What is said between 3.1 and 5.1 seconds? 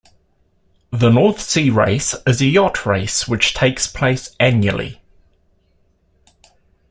which takes place annually.